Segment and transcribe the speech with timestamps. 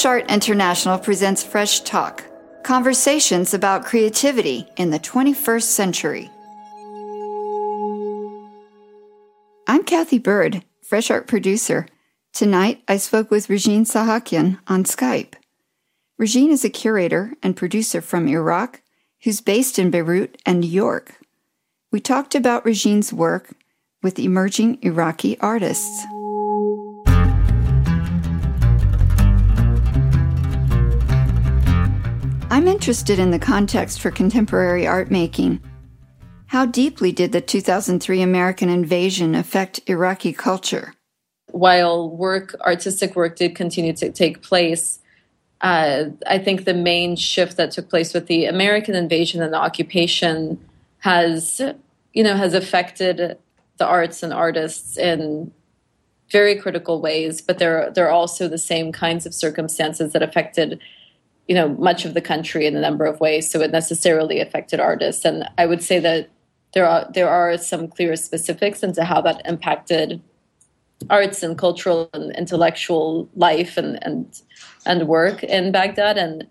[0.00, 2.24] Fresh Art International presents Fresh Talk
[2.62, 6.30] conversations about creativity in the 21st century.
[9.68, 11.84] I'm Cathy Byrd, Fresh Art producer.
[12.32, 15.34] Tonight, I spoke with Rijin Sahakian on Skype.
[16.18, 18.80] Rijin is a curator and producer from Iraq
[19.24, 21.16] who's based in Beirut and New York.
[21.92, 23.50] We talked about Rijin's work
[24.02, 26.06] with emerging Iraqi artists.
[32.60, 35.62] I'm interested in the context for contemporary art making.
[36.48, 40.92] How deeply did the 2003 American invasion affect Iraqi culture?
[41.52, 44.98] While work, artistic work, did continue to take place,
[45.62, 49.58] uh, I think the main shift that took place with the American invasion and the
[49.58, 50.62] occupation
[50.98, 51.62] has,
[52.12, 53.38] you know, has affected
[53.78, 55.50] the arts and artists in
[56.30, 57.40] very critical ways.
[57.40, 60.78] But there, there are also the same kinds of circumstances that affected,
[61.48, 63.50] you know, much of the country in a number of ways.
[63.50, 66.30] So it necessarily affected artists, and I would say that
[66.72, 70.20] there are there are some clear specifics into how that impacted
[71.08, 74.40] arts and cultural and intellectual life and and
[74.86, 76.46] and work in Baghdad and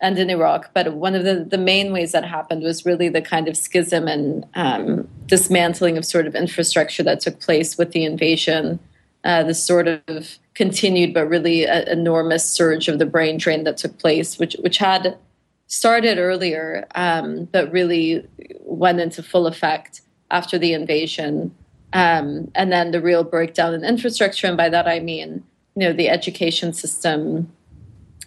[0.00, 0.74] and in Iraq.
[0.74, 4.08] But one of the, the main ways that happened was really the kind of schism
[4.08, 8.80] and um, dismantling of sort of infrastructure that took place with the invasion.
[9.24, 13.76] Uh, the sort of continued but really a, enormous surge of the brain drain that
[13.76, 15.16] took place, which which had
[15.66, 18.26] started earlier, um, but really
[18.60, 21.54] went into full effect after the invasion.
[21.94, 25.44] Um, and then the real breakdown in infrastructure, and by that I mean,
[25.76, 27.52] you know, the education system,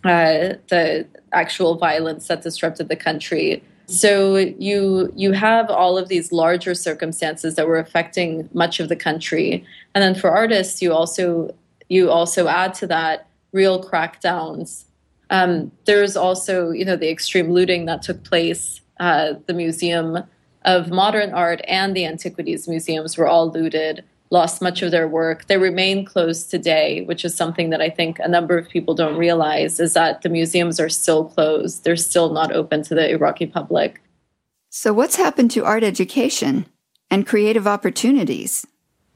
[0.03, 3.63] uh, the actual violence that disrupted the country.
[3.87, 8.95] So you you have all of these larger circumstances that were affecting much of the
[8.95, 11.53] country, and then for artists, you also
[11.89, 14.85] you also add to that real crackdowns.
[15.29, 18.81] Um, there's also you know the extreme looting that took place.
[18.99, 20.23] Uh, the museum
[20.63, 25.45] of modern art and the antiquities museums were all looted, lost much of their work.
[25.45, 29.17] They remain closed today, which is something that I think a number of people don't
[29.17, 31.83] realize is that the museums are still closed.
[31.83, 34.01] They're still not open to the Iraqi public.
[34.69, 36.65] So, what's happened to art education
[37.09, 38.65] and creative opportunities?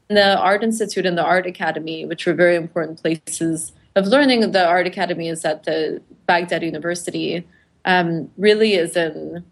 [0.10, 4.66] The Art Institute and the Art Academy, which were very important places of learning, the
[4.66, 7.48] Art Academy is at the Baghdad University,
[7.86, 9.44] um, really is in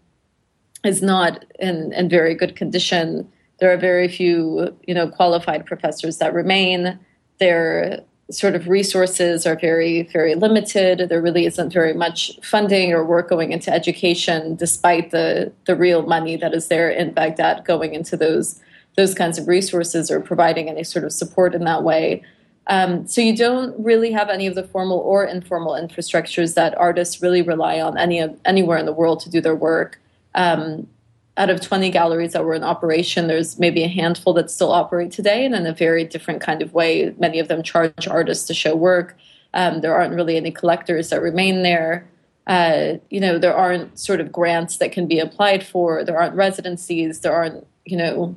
[0.84, 3.28] is not in, in very good condition.
[3.58, 6.98] There are very few, you know, qualified professors that remain.
[7.38, 11.08] Their sort of resources are very, very limited.
[11.08, 16.02] There really isn't very much funding or work going into education, despite the the real
[16.02, 18.60] money that is there in Baghdad going into those
[18.98, 22.20] those kinds of resources or providing any sort of support in that way.
[22.66, 27.22] Um, so you don't really have any of the formal or informal infrastructures that artists
[27.22, 30.00] really rely on any anywhere in the world to do their work.
[30.34, 30.88] Um,
[31.36, 35.12] out of 20 galleries that were in operation, there's maybe a handful that still operate
[35.12, 37.14] today and in a very different kind of way.
[37.18, 39.16] Many of them charge artists to show work.
[39.54, 42.08] Um, there aren't really any collectors that remain there.
[42.48, 46.02] Uh, you know, there aren't sort of grants that can be applied for.
[46.02, 47.20] There aren't residencies.
[47.20, 48.36] There aren't, you know,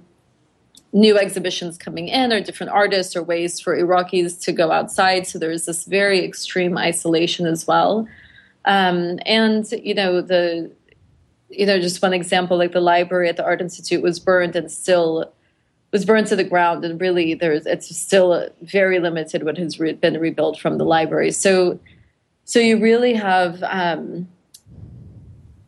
[0.94, 5.26] new exhibitions coming in or different artists or ways for Iraqis to go outside.
[5.28, 8.08] So there's this very extreme isolation as well.
[8.66, 10.72] Um, and, you know, the
[11.54, 14.72] you know, just one example, like the library at the Art Institute was burned and
[14.72, 15.34] still
[15.92, 19.92] was burned to the ground, and really, there's it's still very limited what has re-
[19.92, 21.32] been rebuilt from the library.
[21.32, 21.78] So,
[22.46, 24.30] so you really have, um,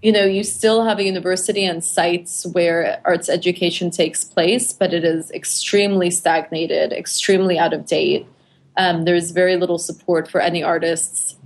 [0.03, 4.93] you know, you still have a university and sites where arts education takes place, but
[4.93, 8.27] it is extremely stagnated, extremely out of date.
[8.75, 11.37] Um, there's very little support for any artists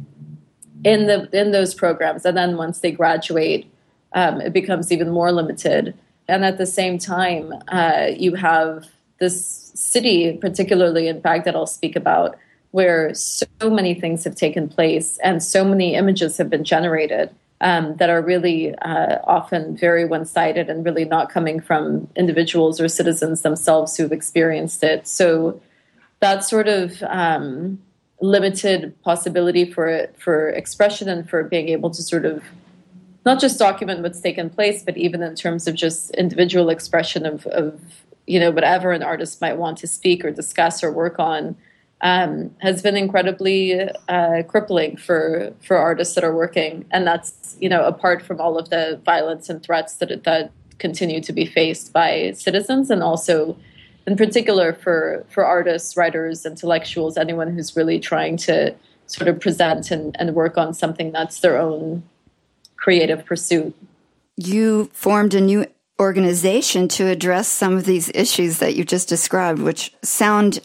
[0.84, 3.72] in the in those programs, and then once they graduate
[4.14, 5.94] um, it becomes even more limited.
[6.28, 8.88] And at the same time, uh, you have
[9.20, 12.38] this city, particularly in Baghdad, I'll speak about,
[12.72, 17.30] where so many things have taken place and so many images have been generated
[17.62, 22.80] um, that are really uh, often very one sided and really not coming from individuals
[22.80, 25.08] or citizens themselves who've experienced it.
[25.08, 25.60] So
[26.20, 27.80] that sort of um,
[28.22, 32.44] limited possibility for for expression and for being able to sort of
[33.26, 37.46] not just document what's taken place, but even in terms of just individual expression of,
[37.48, 37.80] of
[38.26, 41.56] you know whatever an artist might want to speak or discuss or work on
[42.02, 47.70] um, has been incredibly uh, crippling for for artists that are working, and that's you
[47.70, 51.92] know apart from all of the violence and threats that that continue to be faced
[51.94, 53.58] by citizens, and also
[54.06, 58.76] in particular for for artists, writers, intellectuals, anyone who's really trying to
[59.08, 62.04] sort of present and, and work on something that's their own
[62.76, 63.76] creative pursuit.
[64.36, 65.66] You formed a new
[66.00, 70.60] organization to address some of these issues that you just described, which sound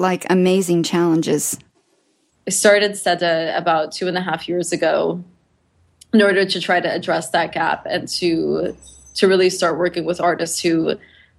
[0.00, 1.58] like amazing challenges.
[2.46, 5.22] I started Sada about two and a half years ago
[6.12, 8.76] in order to try to address that gap and to
[9.14, 10.96] to really start working with artists who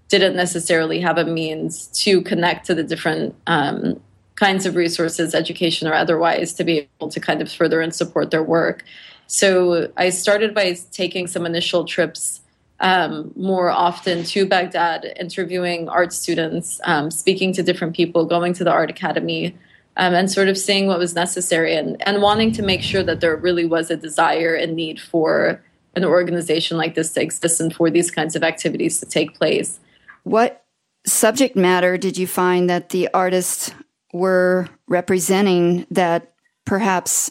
[0.09, 3.99] didn't necessarily have a means to connect to the different um,
[4.35, 8.29] kinds of resources, education or otherwise, to be able to kind of further and support
[8.29, 8.83] their work.
[9.27, 12.41] So I started by taking some initial trips
[12.81, 18.63] um, more often to Baghdad, interviewing art students, um, speaking to different people, going to
[18.63, 19.55] the art academy,
[19.97, 23.21] um, and sort of seeing what was necessary and, and wanting to make sure that
[23.21, 25.63] there really was a desire and need for
[25.95, 29.79] an organization like this to exist and for these kinds of activities to take place.
[30.23, 30.65] What
[31.05, 33.73] subject matter did you find that the artists
[34.13, 36.33] were representing that
[36.65, 37.29] perhaps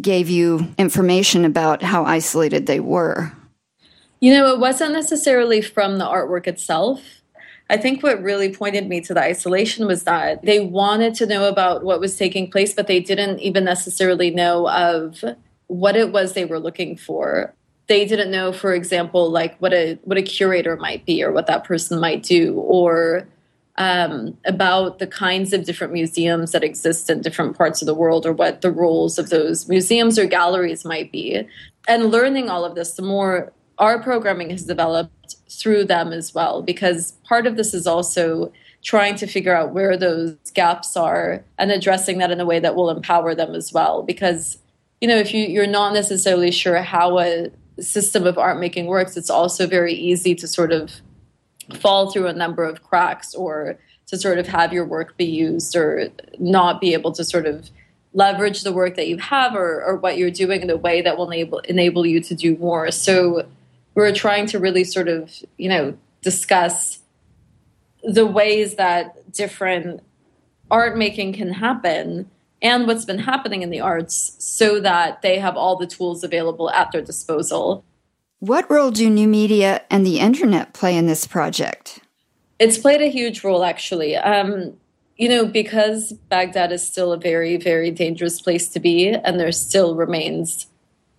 [0.00, 3.32] gave you information about how isolated they were?
[4.20, 7.02] You know, it wasn't necessarily from the artwork itself.
[7.70, 11.48] I think what really pointed me to the isolation was that they wanted to know
[11.48, 15.22] about what was taking place, but they didn't even necessarily know of
[15.66, 17.54] what it was they were looking for.
[17.86, 21.46] They didn't know, for example, like what a what a curator might be or what
[21.46, 23.28] that person might do, or
[23.76, 28.26] um, about the kinds of different museums that exist in different parts of the world,
[28.26, 31.46] or what the roles of those museums or galleries might be.
[31.86, 36.62] And learning all of this, the more our programming has developed through them as well,
[36.62, 38.52] because part of this is also
[38.82, 42.74] trying to figure out where those gaps are and addressing that in a way that
[42.74, 44.02] will empower them as well.
[44.02, 44.58] Because,
[45.00, 49.16] you know, if you, you're not necessarily sure how a system of art making works,
[49.16, 50.92] it's also very easy to sort of
[51.74, 55.76] fall through a number of cracks or to sort of have your work be used
[55.76, 56.08] or
[56.38, 57.70] not be able to sort of
[58.14, 61.18] leverage the work that you have or, or what you're doing in a way that
[61.18, 62.90] will enable enable you to do more.
[62.90, 63.46] So
[63.98, 67.00] we're trying to really sort of, you know, discuss
[68.04, 70.00] the ways that different
[70.70, 72.30] art making can happen
[72.62, 76.70] and what's been happening in the arts so that they have all the tools available
[76.70, 77.84] at their disposal.
[78.38, 81.98] What role do new media and the internet play in this project?
[82.60, 84.16] It's played a huge role, actually.
[84.16, 84.74] Um,
[85.16, 89.50] you know, because Baghdad is still a very, very dangerous place to be, and there
[89.50, 90.68] still remains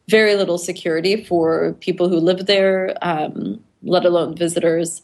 [0.10, 5.02] very little security for people who live there, um, let alone visitors.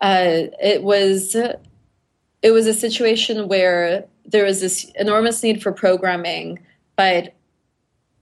[0.00, 6.58] Uh, it was it was a situation where there was this enormous need for programming,
[6.96, 7.34] but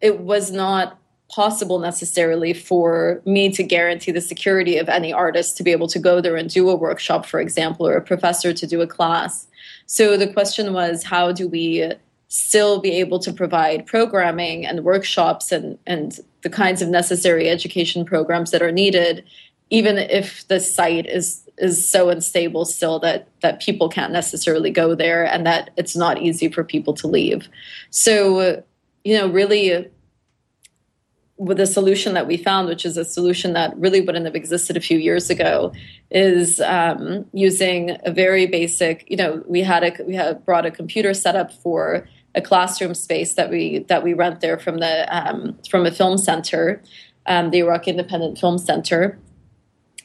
[0.01, 0.99] it was not
[1.29, 5.99] possible necessarily for me to guarantee the security of any artist to be able to
[5.99, 9.47] go there and do a workshop, for example, or a professor to do a class.
[9.87, 11.93] So the question was, how do we
[12.35, 18.07] still be able to provide programming and workshops and, and the kinds of necessary education
[18.07, 19.23] programs that are needed,
[19.69, 24.95] even if the site is is so unstable still that that people can't necessarily go
[24.95, 27.51] there and that it's not easy for people to leave.
[27.91, 28.63] So,
[29.05, 29.91] you know, really
[31.37, 34.79] with the solution that we found, which is a solution that really wouldn't have existed
[34.79, 35.75] a few years ago,
[36.11, 39.05] is um, using a very basic.
[39.11, 43.35] You know, we had a we had brought a computer setup for a classroom space
[43.35, 46.83] that we that we rent there from the um, from a film center,
[47.27, 49.19] um, the Iraq Independent Film Center,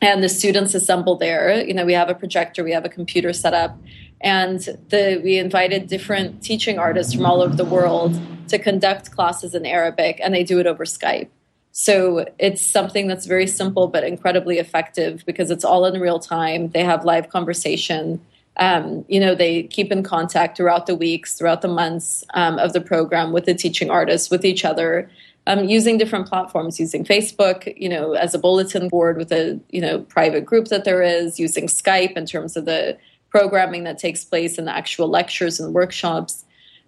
[0.01, 1.63] and the students assemble there.
[1.65, 3.77] You know, we have a projector, we have a computer set up,
[4.21, 8.19] and the we invited different teaching artists from all over the world
[8.49, 11.29] to conduct classes in Arabic, and they do it over Skype.
[11.71, 16.69] So it's something that's very simple but incredibly effective because it's all in real time.
[16.69, 18.19] They have live conversation
[18.59, 22.73] um, you know, they keep in contact throughout the weeks, throughout the months um, of
[22.73, 25.09] the program with the teaching artists, with each other,
[25.45, 29.79] um, using different platforms, using Facebook, you know, as a bulletin board with a, you
[29.79, 32.97] know, private group that there is, using Skype in terms of the
[33.29, 36.43] programming that takes place and the actual lectures and workshops.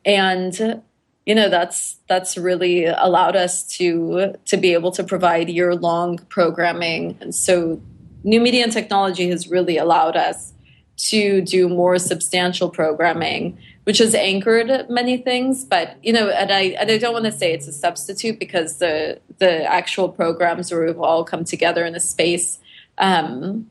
[0.06, 0.82] And
[1.26, 6.18] you know that's that's really allowed us to to be able to provide year long
[6.30, 7.80] programming and so
[8.24, 10.54] new media and technology has really allowed us
[11.00, 15.64] to do more substantial programming, which has anchored many things.
[15.64, 18.78] But you know, and I and I don't want to say it's a substitute because
[18.78, 22.60] the the actual programs where we've all come together in a space
[22.98, 23.70] um,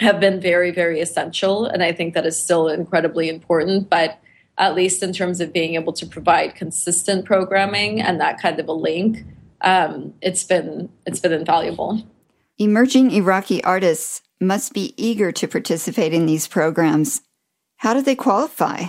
[0.00, 3.88] have been very very essential, and I think that is still incredibly important.
[3.88, 4.18] But
[4.58, 8.68] at least in terms of being able to provide consistent programming and that kind of
[8.68, 9.24] a link,
[9.62, 12.02] um, it's been it's been invaluable.
[12.58, 17.22] Emerging Iraqi artists must be eager to participate in these programs.
[17.76, 18.86] How do they qualify?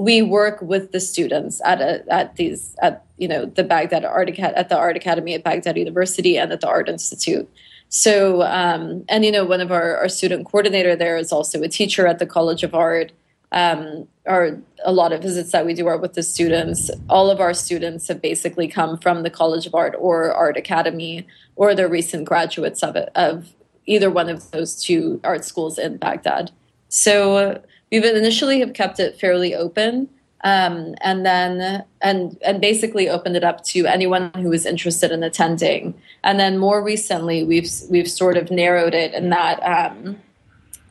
[0.00, 4.30] we work with the students at a, at these at you know the Baghdad Art
[4.38, 7.48] at the Art Academy at Baghdad University and at the Art Institute.
[7.90, 11.68] So um, and you know one of our, our student coordinator there is also a
[11.68, 13.12] teacher at the College of Art.
[13.52, 16.88] Um, a lot of visits that we do are with the students.
[17.08, 21.26] All of our students have basically come from the College of Art or Art Academy,
[21.56, 23.52] or they're recent graduates of it, of
[23.86, 26.50] either one of those two art schools in Baghdad.
[26.88, 30.08] So we've initially have kept it fairly open.
[30.42, 35.22] Um, and then and and basically opened it up to anyone who was interested in
[35.22, 35.92] attending.
[36.24, 40.18] And then more recently, we've we've sort of narrowed it in that um,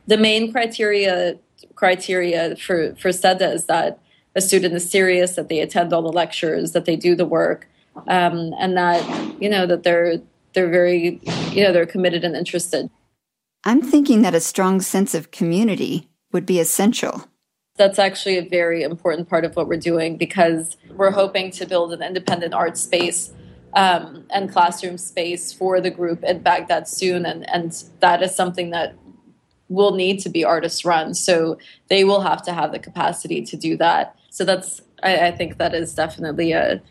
[0.06, 1.36] the main criteria
[1.74, 3.98] criteria for for Sada is that
[4.36, 7.66] a student is serious, that they attend all the lectures, that they do the work,
[8.06, 9.02] um, and that
[9.42, 10.20] you know that they're
[10.54, 12.90] they're very you know they're committed and interested.
[13.64, 17.26] I'm thinking that a strong sense of community would be essential.
[17.76, 21.92] That's actually a very important part of what we're doing because we're hoping to build
[21.92, 23.32] an independent art space
[23.74, 27.24] um, and classroom space for the group in Baghdad soon.
[27.24, 28.94] And, and that is something that
[29.68, 31.14] will need to be artist run.
[31.14, 34.16] So they will have to have the capacity to do that.
[34.30, 36.82] So that's, I, I think that is definitely a,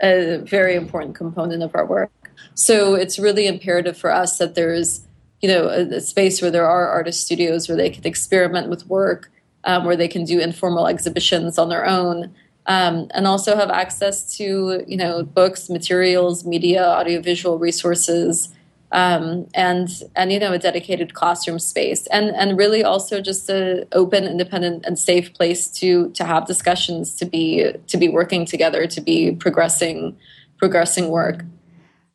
[0.00, 2.10] a very important component of our work.
[2.54, 5.06] So it's really imperative for us that there's
[5.40, 8.86] you know a, a, space where there are artist studios where they can experiment with
[8.86, 9.30] work
[9.64, 12.34] um, where they can do informal exhibitions on their own
[12.66, 18.48] um, and also have access to you know books materials media audiovisual resources
[18.92, 22.06] um, and and you know a dedicated classroom space.
[22.08, 27.14] And and really also just a open independent and safe place to to have discussions
[27.16, 30.16] to be to be working together to be progressing
[30.58, 31.44] progressing work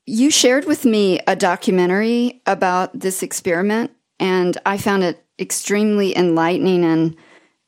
[0.06, 6.84] you shared with me a documentary about this experiment, and I found it extremely enlightening
[6.84, 7.16] and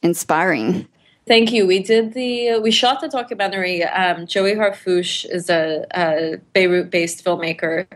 [0.01, 0.87] inspiring.
[1.25, 1.65] Thank you.
[1.65, 3.83] We did the we shot the documentary.
[3.83, 7.87] Um, Joey Harfouche is a, a Beirut-based filmmaker,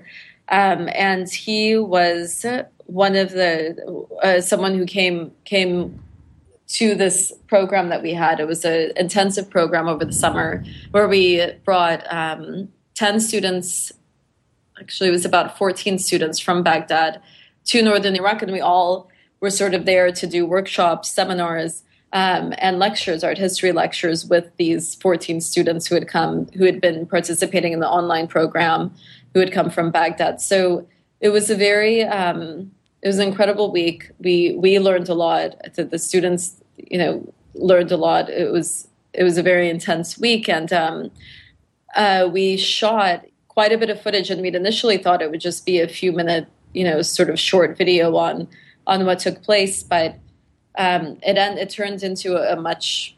[0.48, 2.46] um, and he was
[2.86, 6.02] one of the uh, someone who came came
[6.68, 8.40] to this program that we had.
[8.40, 13.92] It was an intensive program over the summer where we brought um, ten students
[14.80, 17.22] actually it was about 14 students from Baghdad
[17.66, 22.54] to northern Iraq, and we all were sort of there to do workshops, seminars, um,
[22.60, 27.06] and lectures, art history lectures, with these 14 students who had come, who had been
[27.06, 28.94] participating in the online program,
[29.34, 30.42] who had come from Baghdad.
[30.42, 30.88] So
[31.20, 34.10] it was a very, um, it was an incredible week.
[34.20, 35.56] We we learned a lot.
[35.76, 38.30] The, students, you know, learned a lot.
[38.30, 41.12] It was it was a very intense week, and um,
[41.96, 43.26] uh, we shot
[43.58, 46.12] quite a bit of footage, and we'd initially thought it would just be a few
[46.12, 46.46] minute,
[46.76, 48.48] you know, sort of short video on
[48.86, 50.14] on what took place, but
[50.78, 53.18] um, it it turned into a, a, much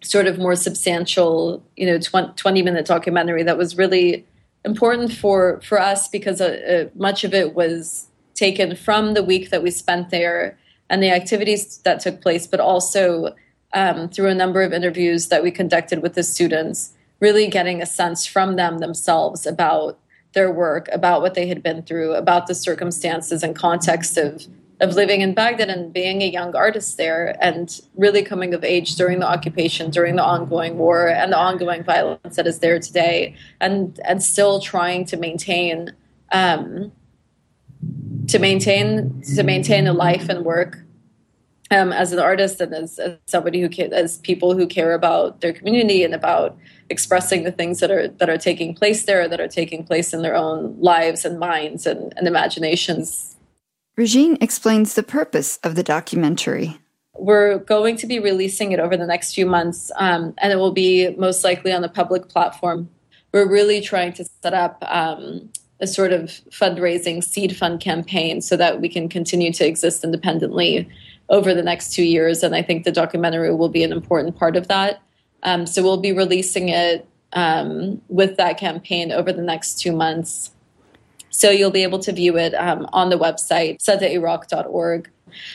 [0.00, 4.24] sort of more substantial, you know, 20, 20 minute documentary that was really
[4.64, 9.50] important for for us because uh, uh, much of it was taken from the week
[9.50, 13.34] that we spent there and the activities that took place, but also
[13.74, 17.86] um, through a number of interviews that we conducted with the students really getting a
[17.86, 19.98] sense from them themselves about
[20.32, 24.46] their work, about what they had been through, about the circumstances and context of
[24.80, 28.96] of living in Baghdad and being a young artist there and really coming of age
[28.96, 33.34] during the occupation, during the ongoing war and the ongoing violence that is there today,
[33.60, 35.92] and and still trying to maintain
[36.32, 36.92] um,
[38.28, 40.78] to maintain to maintain a life and work
[41.70, 45.52] um, as an artist and as, as somebody who as people who care about their
[45.52, 46.56] community and about
[46.88, 50.22] expressing the things that are that are taking place there that are taking place in
[50.22, 53.36] their own lives and minds and, and imaginations.
[53.96, 56.78] Rijin explains the purpose of the documentary.
[57.16, 60.72] We're going to be releasing it over the next few months um, and it will
[60.72, 62.88] be most likely on a public platform.
[63.32, 65.50] We're really trying to set up um,
[65.80, 70.88] a sort of fundraising seed fund campaign so that we can continue to exist independently
[71.30, 72.42] over the next two years.
[72.42, 75.00] And I think the documentary will be an important part of that.
[75.44, 80.50] Um, so we'll be releasing it um, with that campaign over the next two months.
[81.30, 85.08] So you'll be able to view it um, on the website, sadairaq.org.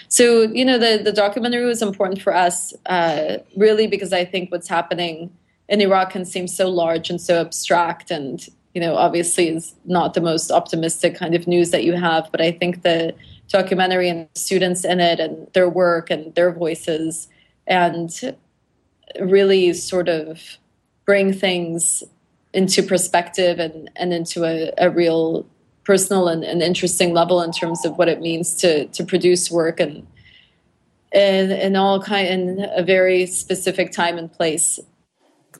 [0.07, 4.51] So, you know, the, the documentary was important for us, uh, really, because I think
[4.51, 5.29] what's happening
[5.67, 10.13] in Iraq can seem so large and so abstract and, you know, obviously is not
[10.13, 12.29] the most optimistic kind of news that you have.
[12.31, 13.13] But I think the
[13.49, 17.27] documentary and students in it and their work and their voices
[17.67, 18.35] and
[19.19, 20.57] really sort of
[21.05, 22.03] bring things
[22.53, 25.45] into perspective and, and into a, a real
[25.83, 29.79] personal and, and, interesting level in terms of what it means to to produce work
[29.79, 30.07] and
[31.13, 34.79] in, in all kind in a very specific time and place.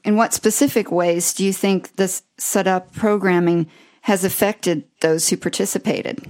[0.04, 3.68] In what specific ways do you think this set up programming
[4.02, 6.28] has affected those who participated?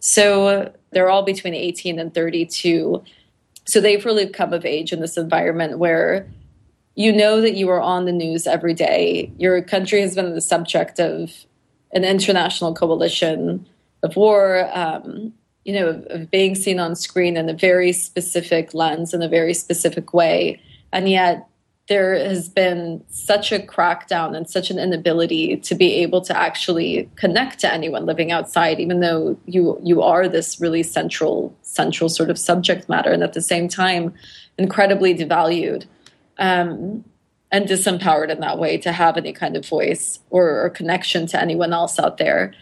[0.00, 3.02] So they're all between 18 and 32.
[3.66, 6.26] So they've really come of age in this environment where
[6.94, 9.30] you know that you are on the news every day.
[9.38, 11.30] Your country has been the subject of
[11.92, 13.66] an international coalition
[14.02, 15.32] of war, um,
[15.64, 19.28] you know, of, of being seen on screen in a very specific lens, in a
[19.28, 20.60] very specific way.
[20.92, 21.46] And yet
[21.88, 27.08] there has been such a crackdown and such an inability to be able to actually
[27.16, 32.30] connect to anyone living outside even though you you are this really central central sort
[32.30, 34.12] of subject matter and at the same time
[34.58, 35.86] incredibly devalued
[36.38, 37.04] um,
[37.50, 41.40] and disempowered in that way to have any kind of voice or, or connection to
[41.40, 42.52] anyone else out there.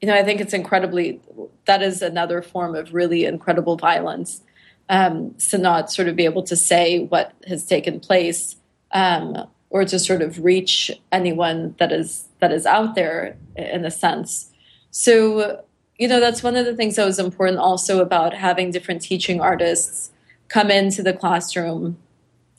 [0.00, 1.20] You know i think it's incredibly
[1.64, 4.42] that is another form of really incredible violence
[4.88, 8.56] um, not sort of be able to say what has taken place
[8.92, 13.90] um, or to sort of reach anyone that is that is out there in a
[13.90, 14.50] sense.
[14.90, 15.64] So
[15.98, 19.40] you know that's one of the things that was important also about having different teaching
[19.40, 20.10] artists
[20.48, 21.96] come into the classroom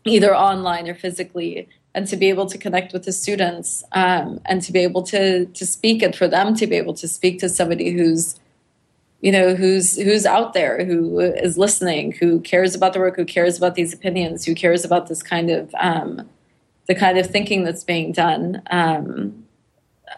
[0.06, 4.62] either online or physically and to be able to connect with the students um, and
[4.62, 7.50] to be able to to speak and for them to be able to speak to
[7.50, 8.40] somebody who's
[9.26, 13.26] you know who's who's out there who is listening who cares about the work who
[13.26, 16.30] cares about these opinions who cares about this kind of um,
[16.86, 18.62] the kind of thinking that's being done.
[18.70, 19.46] Um,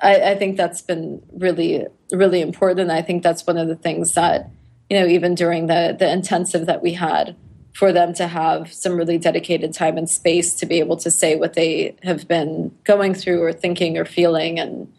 [0.01, 4.13] I, I, think that's been really really important i think that's one of the things
[4.15, 4.51] that
[4.89, 7.35] you know even during the the intensive that we had
[7.73, 11.35] for them to have some really dedicated time and space to be able to say
[11.35, 14.91] what they have been going through or thinking or feeling and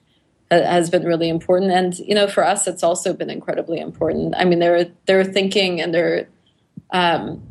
[0.51, 1.71] has been really important.
[1.71, 4.35] And you know, for us, it's also been incredibly important.
[4.37, 6.29] I mean, their their thinking and their
[6.91, 7.43] um,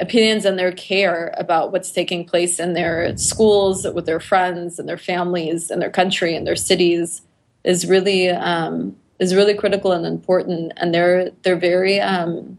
[0.00, 4.88] opinions and their care about what's taking place in their schools with their friends and
[4.88, 7.22] their families and their country and their cities
[7.64, 10.72] is really um, is really critical and important.
[10.76, 12.58] And they're they're very um,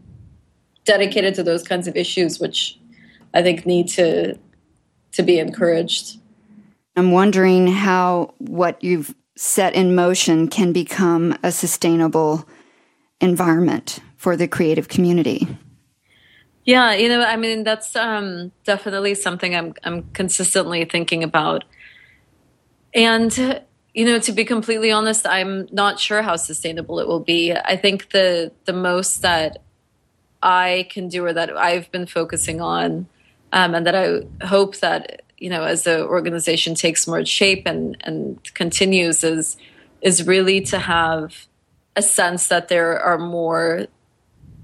[0.84, 2.78] dedicated to those kinds of issues, which
[3.34, 4.38] I think need to
[5.12, 6.18] to be encouraged.
[6.96, 12.46] I'm wondering how what you've set in motion can become a sustainable
[13.20, 15.48] environment for the creative community.
[16.64, 21.64] Yeah, you know, I mean, that's um, definitely something I'm I'm consistently thinking about.
[22.94, 27.52] And you know, to be completely honest, I'm not sure how sustainable it will be.
[27.52, 29.62] I think the the most that
[30.42, 33.08] I can do or that I've been focusing on,
[33.52, 37.96] um, and that I hope that you know as the organization takes more shape and
[38.04, 39.56] and continues is
[40.00, 41.46] is really to have
[41.96, 43.86] a sense that there are more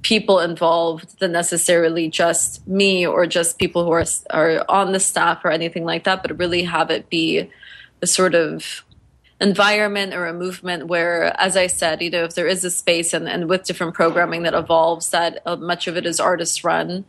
[0.03, 5.45] people involved than necessarily just me or just people who are are on the staff
[5.45, 7.51] or anything like that but really have it be
[8.01, 8.83] a sort of
[9.41, 13.13] environment or a movement where as i said you know if there is a space
[13.13, 17.05] and, and with different programming that evolves that uh, much of it is artist run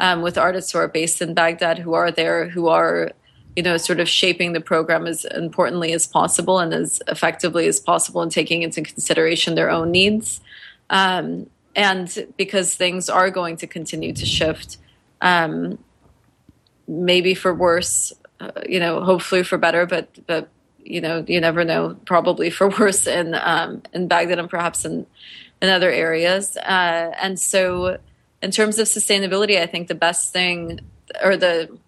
[0.00, 3.12] um, with artists who are based in Baghdad who are there, who are,
[3.54, 7.80] you know, sort of shaping the program as importantly as possible and as effectively as
[7.80, 10.40] possible and taking into consideration their own needs.
[10.90, 14.78] Um, and because things are going to continue to shift,
[15.20, 15.78] um,
[16.88, 21.64] maybe for worse, uh, you know, hopefully for better, but but you know, you never
[21.64, 21.96] know.
[22.06, 25.06] Probably for worse in um, in Baghdad and perhaps in
[25.60, 26.56] in other areas.
[26.56, 27.98] Uh, and so
[28.42, 30.80] in terms of sustainability, I think the best thing
[31.22, 31.78] or the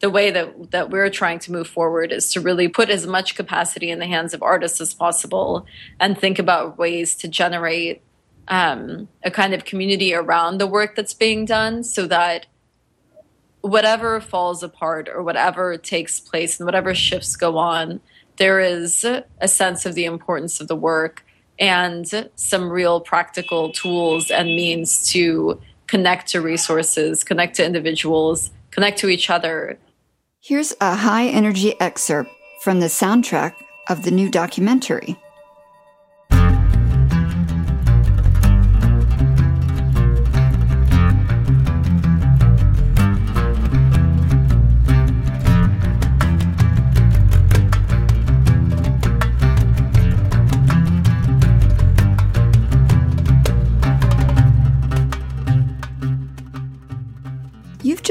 [0.00, 3.36] the way that that we're trying to move forward is to really put as much
[3.36, 5.64] capacity in the hands of artists as possible
[6.00, 8.02] and think about ways to generate
[8.48, 12.46] um, a kind of community around the work that's being done so that
[13.60, 18.00] whatever falls apart or whatever takes place and whatever shifts go on
[18.38, 21.24] there is a sense of the importance of the work
[21.58, 28.98] and some real practical tools and means to connect to resources, connect to individuals, connect
[28.98, 29.78] to each other.
[30.40, 32.30] Here's a high energy excerpt
[32.62, 33.54] from the soundtrack
[33.88, 35.18] of the new documentary.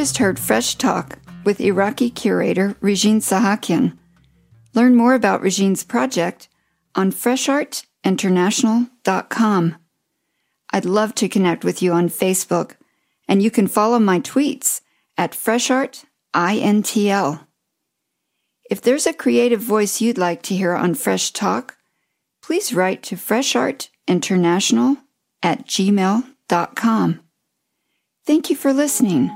[0.02, 4.00] Just heard Fresh Talk with Iraqi curator Rijin Sahakian.
[4.74, 6.48] Learn more about Rijin's project
[6.96, 9.76] on freshartinternational.com.
[10.74, 12.78] I'd love to connect with you on Facebook
[13.28, 14.82] and you can follow my tweets
[15.20, 17.46] at FreshArtINTL.
[18.72, 21.78] If there's a creative voice you'd like to hear on Fresh Talk,
[22.42, 24.98] please write to freshartinternational
[25.44, 27.20] at gmail.com.
[28.26, 29.30] Thank you for listening.